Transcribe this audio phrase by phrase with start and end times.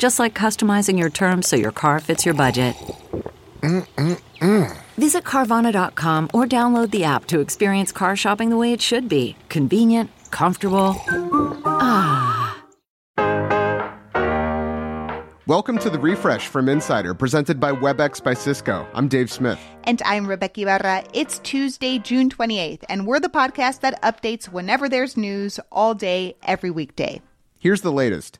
[0.00, 2.74] Just like customizing your terms so your car fits your budget.
[3.60, 4.78] Mm-mm-mm.
[4.96, 9.36] Visit Carvana.com or download the app to experience car shopping the way it should be
[9.50, 10.96] convenient, comfortable.
[11.66, 12.64] Ah.
[15.46, 18.88] Welcome to the refresh from Insider, presented by WebEx by Cisco.
[18.94, 19.60] I'm Dave Smith.
[19.84, 21.04] And I'm Rebeca Ibarra.
[21.12, 26.36] It's Tuesday, June 28th, and we're the podcast that updates whenever there's news all day,
[26.42, 27.20] every weekday.
[27.58, 28.38] Here's the latest.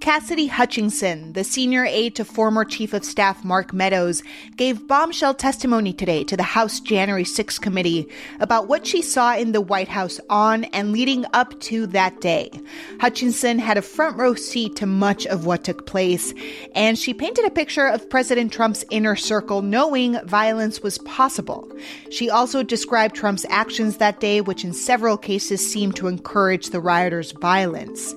[0.00, 4.22] Cassidy Hutchinson, the senior aide to former Chief of Staff Mark Meadows,
[4.56, 8.08] gave bombshell testimony today to the House January 6 committee
[8.40, 12.50] about what she saw in the White House on and leading up to that day.
[12.98, 16.32] Hutchinson had a front row seat to much of what took place,
[16.74, 21.70] and she painted a picture of President Trump's inner circle knowing violence was possible.
[22.10, 26.80] She also described Trump's actions that day, which in several cases seemed to encourage the
[26.80, 28.14] rioters' violence.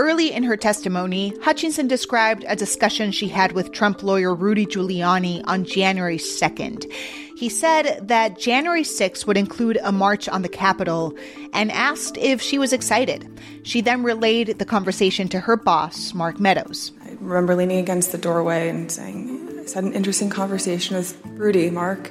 [0.00, 5.42] Early in her testimony, Hutchinson described a discussion she had with Trump lawyer Rudy Giuliani
[5.44, 6.90] on January 2nd.
[7.36, 11.14] He said that January 6th would include a march on the Capitol
[11.52, 13.28] and asked if she was excited.
[13.62, 16.92] She then relayed the conversation to her boss, Mark Meadows.
[17.04, 21.68] I remember leaning against the doorway and saying, I had an interesting conversation with Rudy,
[21.68, 22.10] Mark.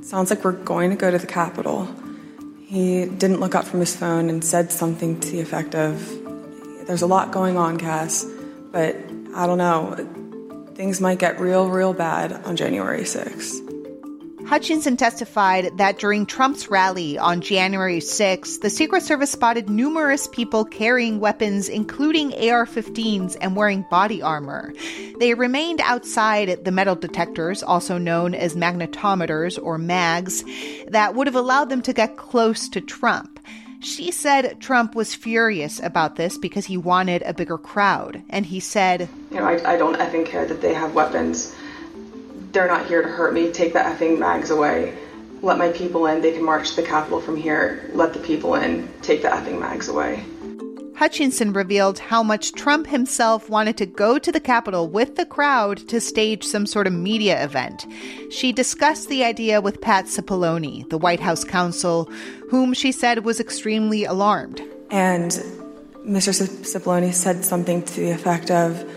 [0.00, 1.88] Sounds like we're going to go to the Capitol.
[2.66, 6.22] He didn't look up from his phone and said something to the effect of,
[6.86, 8.24] there's a lot going on, Cass,
[8.72, 8.96] but
[9.34, 9.94] I don't know.
[10.74, 13.66] Things might get real, real bad on January 6th.
[14.46, 20.64] Hutchinson testified that during Trump's rally on January 6, the Secret Service spotted numerous people
[20.64, 24.72] carrying weapons, including AR 15s, and wearing body armor.
[25.18, 30.44] They remained outside the metal detectors, also known as magnetometers or mags,
[30.86, 33.40] that would have allowed them to get close to Trump.
[33.86, 38.20] She said Trump was furious about this because he wanted a bigger crowd.
[38.28, 41.54] And he said, You know, I, I don't effing care that they have weapons.
[42.50, 43.52] They're not here to hurt me.
[43.52, 44.98] Take the effing mags away.
[45.40, 46.20] Let my people in.
[46.20, 47.88] They can march to the Capitol from here.
[47.94, 48.88] Let the people in.
[49.02, 50.24] Take the effing mags away.
[50.96, 55.76] Hutchinson revealed how much Trump himself wanted to go to the Capitol with the crowd
[55.88, 57.86] to stage some sort of media event.
[58.30, 62.10] She discussed the idea with Pat Cipollone, the White House counsel,
[62.48, 64.62] whom she said was extremely alarmed.
[64.90, 65.32] And
[66.06, 66.32] Mr.
[66.32, 68.90] Cipollone said something to the effect of,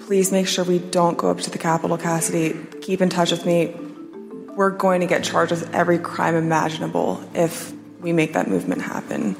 [0.00, 2.58] please make sure we don't go up to the Capitol, Cassidy.
[2.80, 3.72] Keep in touch with me.
[4.56, 9.36] We're going to get charged with every crime imaginable if we make that movement happen.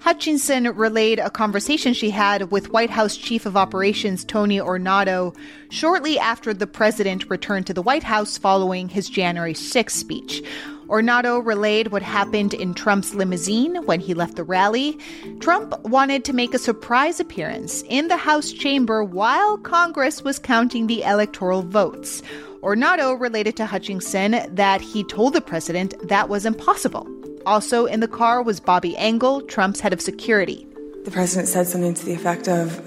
[0.00, 5.36] Hutchinson relayed a conversation she had with White House Chief of Operations Tony Ornato
[5.68, 10.42] shortly after the president returned to the White House following his January 6 speech.
[10.88, 14.98] Ornato relayed what happened in Trump's limousine when he left the rally.
[15.38, 20.86] Trump wanted to make a surprise appearance in the House chamber while Congress was counting
[20.86, 22.22] the electoral votes.
[22.62, 27.06] Ornato related to Hutchinson that he told the president that was impossible.
[27.46, 30.66] Also in the car was Bobby Engel, Trump's head of security.
[31.04, 32.78] The president said something to the effect of,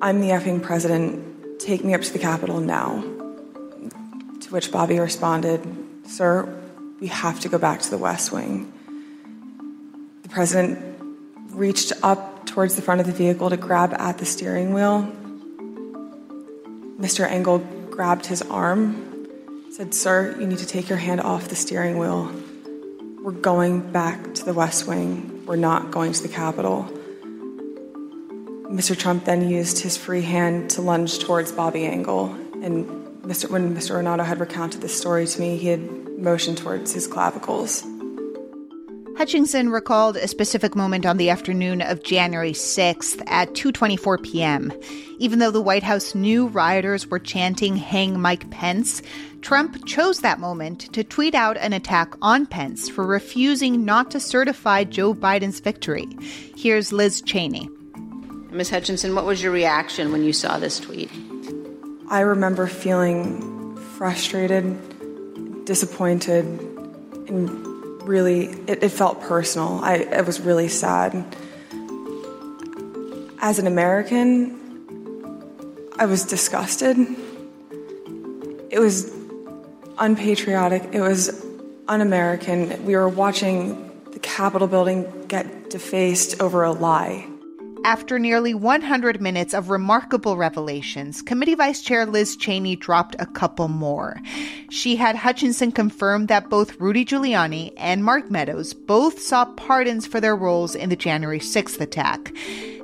[0.00, 3.02] I'm the effing president, take me up to the Capitol now.
[4.40, 5.60] To which Bobby responded,
[6.06, 6.48] Sir,
[7.00, 8.72] we have to go back to the West Wing.
[10.22, 10.78] The president
[11.50, 15.12] reached up towards the front of the vehicle to grab at the steering wheel.
[16.98, 17.28] Mr.
[17.30, 17.58] Engel
[17.90, 19.28] grabbed his arm,
[19.70, 22.32] said, Sir, you need to take your hand off the steering wheel.
[23.24, 25.46] We're going back to the West Wing.
[25.46, 26.82] We're not going to the Capitol.
[28.68, 28.94] Mr.
[28.94, 32.26] Trump then used his free hand to lunge towards Bobby Engel.
[32.62, 32.84] And
[33.22, 33.48] Mr.
[33.48, 33.92] when Mr.
[33.92, 35.80] Ornato had recounted this story to me, he had
[36.18, 37.82] motioned towards his clavicles.
[39.16, 44.72] Hutchinson recalled a specific moment on the afternoon of January 6th at 2:24 p.m.
[45.20, 49.02] Even though the White House knew rioters were chanting hang Mike Pence,
[49.40, 54.18] Trump chose that moment to tweet out an attack on Pence for refusing not to
[54.18, 56.08] certify Joe Biden's victory.
[56.56, 57.70] Here's Liz Cheney.
[58.50, 58.70] Ms.
[58.70, 61.10] Hutchinson, what was your reaction when you saw this tweet?
[62.10, 66.44] I remember feeling frustrated, disappointed,
[67.28, 67.73] and
[68.04, 69.80] really, it, it felt personal.
[69.82, 71.36] I, it was really sad.
[73.40, 74.60] As an American,
[75.98, 76.96] I was disgusted.
[78.70, 79.12] It was
[79.98, 80.88] unpatriotic.
[80.92, 81.44] It was
[81.88, 82.84] un American.
[82.84, 87.28] We were watching the Capitol building get defaced over a lie.
[87.84, 93.68] After nearly 100 minutes of remarkable revelations, Committee Vice Chair Liz Cheney dropped a couple
[93.68, 94.16] more.
[94.70, 100.18] She had Hutchinson confirm that both Rudy Giuliani and Mark Meadows both sought pardons for
[100.18, 102.32] their roles in the January 6th attack.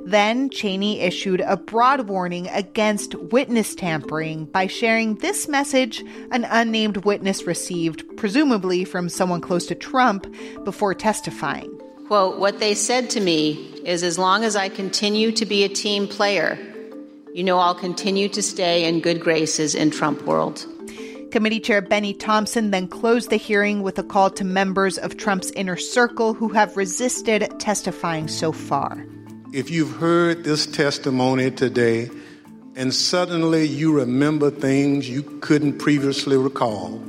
[0.05, 6.97] Then Cheney issued a broad warning against witness tampering by sharing this message an unnamed
[6.97, 10.31] witness received, presumably from someone close to Trump,
[10.63, 11.75] before testifying.
[12.05, 15.69] Quote, what they said to me is as long as I continue to be a
[15.69, 16.57] team player,
[17.33, 20.65] you know I'll continue to stay in good graces in Trump world.
[21.31, 25.49] Committee Chair Bennie Thompson then closed the hearing with a call to members of Trump's
[25.51, 29.05] inner circle who have resisted testifying so far.
[29.53, 32.09] If you've heard this testimony today
[32.75, 37.01] and suddenly you remember things you couldn't previously recall,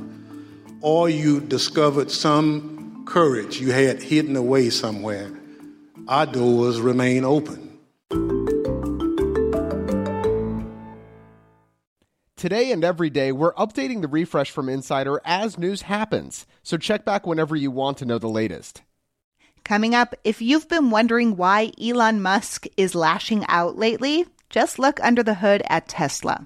[0.81, 5.31] or you discovered some courage you had hidden away somewhere,
[6.07, 7.69] our doors remain open.
[12.35, 17.05] Today and every day, we're updating the refresh from Insider as news happens, so check
[17.05, 18.81] back whenever you want to know the latest.
[19.63, 25.01] Coming up, if you've been wondering why Elon Musk is lashing out lately, just look
[25.01, 26.45] under the hood at Tesla.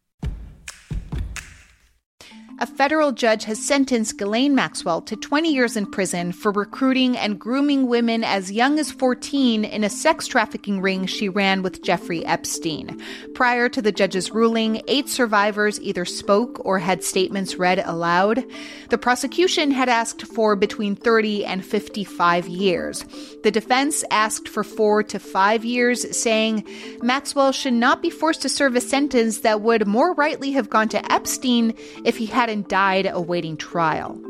[2.61, 7.39] a federal judge has sentenced Ghislaine Maxwell to 20 years in prison for recruiting and
[7.39, 12.23] grooming women as young as 14 in a sex trafficking ring she ran with Jeffrey
[12.23, 13.01] Epstein.
[13.33, 18.45] Prior to the judge's ruling, eight survivors either spoke or had statements read aloud.
[18.91, 23.03] The prosecution had asked for between 30 and 55 years.
[23.41, 26.67] The defense asked for four to five years, saying
[27.01, 30.89] Maxwell should not be forced to serve a sentence that would more rightly have gone
[30.89, 31.73] to Epstein
[32.05, 34.21] if he had and died awaiting trial.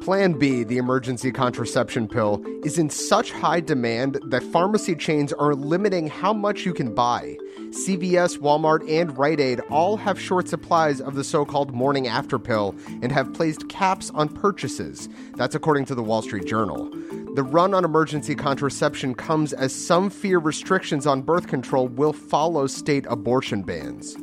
[0.00, 5.54] Plan B, the emergency contraception pill, is in such high demand that pharmacy chains are
[5.54, 7.38] limiting how much you can buy.
[7.70, 12.38] CVS, Walmart, and Rite Aid all have short supplies of the so called morning after
[12.38, 15.08] pill and have placed caps on purchases.
[15.36, 16.90] That's according to the Wall Street Journal.
[17.34, 22.66] The run on emergency contraception comes as some fear restrictions on birth control will follow
[22.66, 24.16] state abortion bans.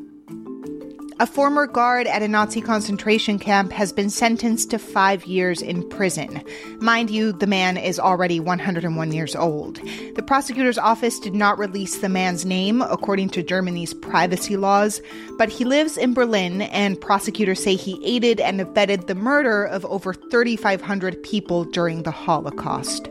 [1.22, 5.88] A former guard at a Nazi concentration camp has been sentenced to five years in
[5.88, 6.44] prison.
[6.80, 9.80] Mind you, the man is already 101 years old.
[10.16, 15.00] The prosecutor's office did not release the man's name, according to Germany's privacy laws,
[15.38, 19.86] but he lives in Berlin, and prosecutors say he aided and abetted the murder of
[19.86, 23.10] over 3,500 people during the Holocaust.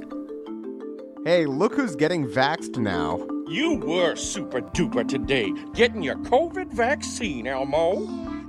[1.25, 3.25] Hey, look who's getting vaxxed now.
[3.51, 7.97] You were super duper today, getting your COVID vaccine, Elmo.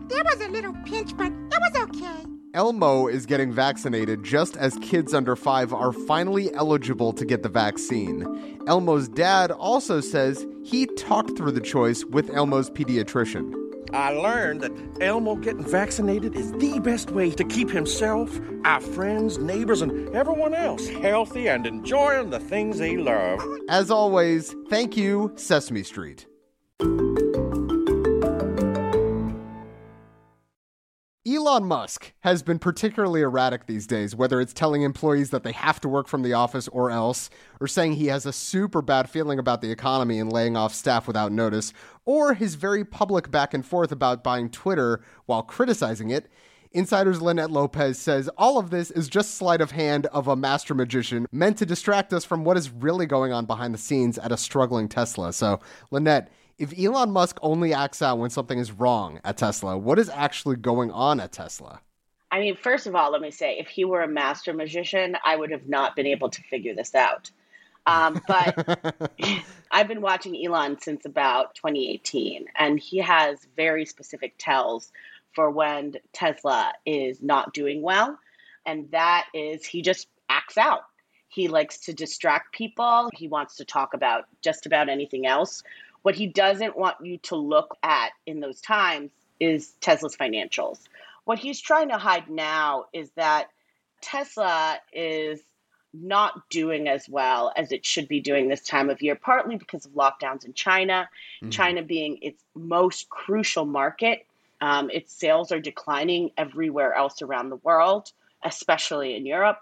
[0.07, 2.23] There was a little pinch, but it was okay.
[2.53, 7.49] Elmo is getting vaccinated just as kids under five are finally eligible to get the
[7.49, 8.59] vaccine.
[8.67, 13.60] Elmo's dad also says he talked through the choice with Elmo's pediatrician.
[13.93, 14.71] I learned that
[15.01, 20.53] Elmo getting vaccinated is the best way to keep himself, our friends, neighbors, and everyone
[20.53, 23.45] else healthy and enjoying the things they love.
[23.69, 26.25] As always, thank you, Sesame Street.
[31.33, 35.79] Elon Musk has been particularly erratic these days, whether it's telling employees that they have
[35.79, 37.29] to work from the office or else,
[37.61, 41.07] or saying he has a super bad feeling about the economy and laying off staff
[41.07, 41.71] without notice,
[42.03, 46.29] or his very public back and forth about buying Twitter while criticizing it.
[46.73, 50.73] Insider's Linette Lopez says all of this is just sleight of hand of a master
[50.73, 54.33] magician meant to distract us from what is really going on behind the scenes at
[54.33, 55.31] a struggling Tesla.
[55.31, 55.59] So,
[55.91, 56.29] Linette,
[56.61, 60.57] if Elon Musk only acts out when something is wrong at Tesla, what is actually
[60.57, 61.81] going on at Tesla?
[62.29, 65.35] I mean, first of all, let me say, if he were a master magician, I
[65.35, 67.31] would have not been able to figure this out.
[67.87, 69.09] Um, but
[69.71, 74.91] I've been watching Elon since about 2018, and he has very specific tells
[75.33, 78.19] for when Tesla is not doing well.
[78.67, 80.83] And that is he just acts out.
[81.27, 83.09] He likes to distract people.
[83.13, 85.63] He wants to talk about just about anything else.
[86.03, 90.79] What he doesn't want you to look at in those times is Tesla's financials.
[91.25, 93.49] What he's trying to hide now is that
[94.01, 95.41] Tesla is
[95.93, 99.85] not doing as well as it should be doing this time of year, partly because
[99.85, 101.09] of lockdowns in China,
[101.41, 101.49] mm-hmm.
[101.49, 104.25] China being its most crucial market
[104.61, 108.11] um, its sales are declining everywhere else around the world,
[108.43, 109.59] especially in Europe.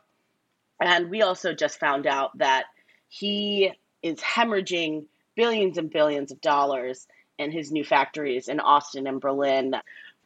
[0.81, 2.65] And we also just found out that
[3.07, 3.71] he
[4.03, 5.05] is hemorrhaging
[5.39, 9.73] billions and billions of dollars in his new factories in Austin and Berlin.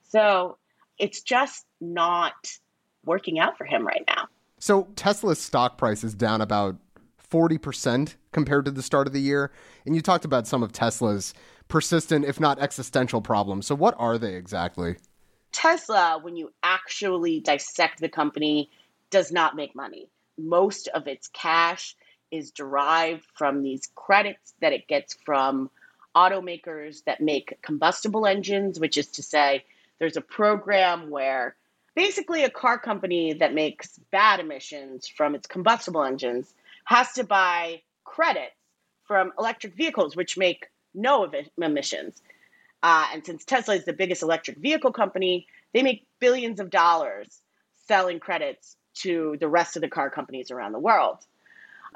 [0.10, 0.58] So
[0.98, 2.34] it's just not
[3.06, 4.26] working out for him right now.
[4.58, 6.78] So Tesla's stock price is down about
[7.30, 9.52] 40% compared to the start of the year.
[9.86, 11.36] And you talked about some of Tesla's
[11.68, 13.68] persistent, if not existential problems.
[13.68, 14.96] So, what are they exactly?
[15.52, 18.72] Tesla, when you actually dissect the company,
[19.12, 20.10] does not make money.
[20.40, 21.96] Most of its cash
[22.34, 25.70] is derived from these credits that it gets from
[26.16, 29.64] automakers that make combustible engines, which is to say,
[30.00, 31.56] there's a program where
[31.96, 37.82] basically a car company that makes bad emissions from its combustible engines has to buy
[38.04, 38.56] credits
[39.06, 41.30] from electric vehicles, which make no
[41.62, 42.22] emissions.
[42.82, 47.42] Uh, and since Tesla is the biggest electric vehicle company, they make billions of dollars
[47.88, 51.20] selling credits to the rest of the car companies around the world.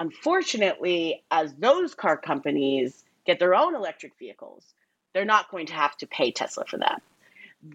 [0.00, 4.74] Unfortunately, as those car companies get their own electric vehicles,
[5.12, 7.02] they're not going to have to pay Tesla for that.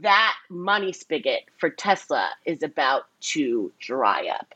[0.02, 4.54] That money spigot for Tesla is about to dry up.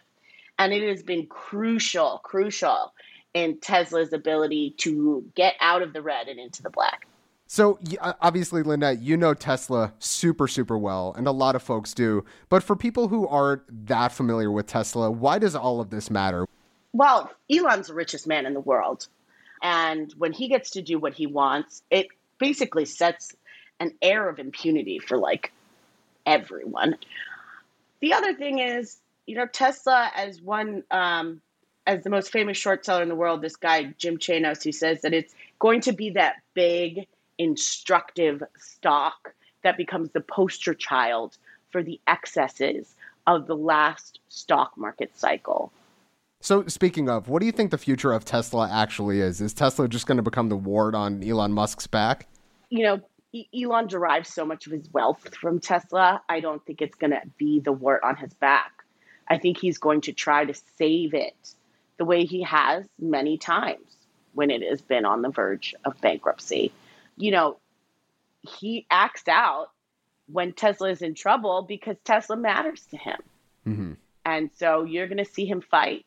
[0.60, 2.94] And it has been crucial, crucial
[3.34, 7.08] in Tesla's ability to get out of the red and into the black.
[7.48, 11.94] So uh, obviously, Linda, you know Tesla super, super well, and a lot of folks
[11.94, 12.26] do.
[12.50, 16.46] But for people who aren't that familiar with Tesla, why does all of this matter?
[16.94, 19.08] Well, Elon's the richest man in the world.
[19.62, 23.36] And when he gets to do what he wants, it basically sets
[23.80, 25.52] an air of impunity for like
[26.26, 26.98] everyone.
[28.00, 31.42] The other thing is, you know, Tesla, as one um,
[31.88, 35.02] as the most famous short seller in the world, this guy, Jim Chanos, who says
[35.02, 41.38] that it's going to be that big, instructive stock that becomes the poster child
[41.72, 42.94] for the excesses
[43.26, 45.72] of the last stock market cycle.
[46.40, 49.42] So, speaking of, what do you think the future of Tesla actually is?
[49.42, 52.28] Is Tesla just going to become the ward on Elon Musk's back?
[52.70, 53.02] You know,
[53.56, 56.22] Elon derives so much of his wealth from Tesla.
[56.30, 58.84] I don't think it's going to be the wart on his back.
[59.28, 61.56] I think he's going to try to save it
[61.98, 63.98] the way he has many times
[64.34, 66.72] when it has been on the verge of bankruptcy.
[67.18, 67.58] You know,
[68.42, 69.72] he acts out
[70.28, 73.20] when Tesla is in trouble because Tesla matters to him.
[73.66, 73.94] Mm-hmm.
[74.26, 76.06] And so you're going to see him fight,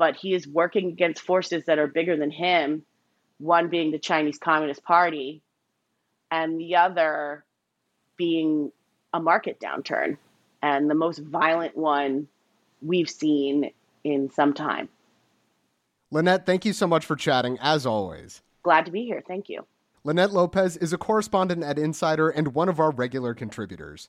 [0.00, 2.82] but he is working against forces that are bigger than him,
[3.36, 5.42] one being the Chinese Communist Party,
[6.30, 7.44] and the other
[8.16, 8.72] being
[9.12, 10.16] a market downturn,
[10.62, 12.26] and the most violent one
[12.80, 14.88] we've seen in some time.
[16.10, 18.40] Linette, thank you so much for chatting, as always.
[18.62, 19.22] Glad to be here.
[19.28, 19.66] Thank you.
[20.02, 24.08] Linette Lopez is a correspondent at Insider and one of our regular contributors.